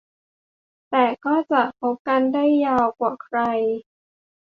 [0.89, 3.39] แต่ก็จะคบกันได้ยาวกว่าใคร